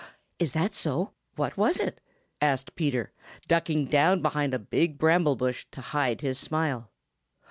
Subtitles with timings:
[0.39, 1.11] "Is that so?
[1.35, 2.01] What was it?"
[2.41, 3.11] asked Peter,
[3.47, 6.89] ducking down behind a big bramble bush to hide his smile.